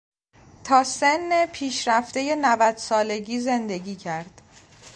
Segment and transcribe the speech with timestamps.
[0.63, 4.41] تا سن پیشرفتهی نودسالگی زندگی کرد.